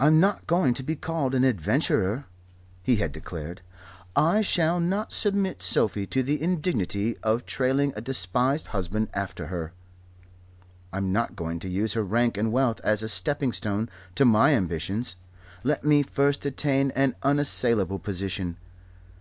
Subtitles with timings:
[0.00, 2.24] "I'm not going to be called an adventurer,"
[2.82, 3.60] he had declared.
[4.16, 9.72] "I shall not submit Sophie to the indignity of trailing a despised husband after her.
[10.92, 14.56] I'm not going to use her rank and wealth as a stepping stone to my
[14.56, 15.14] ambitions.
[15.62, 18.56] Let me first attain an unassailable position.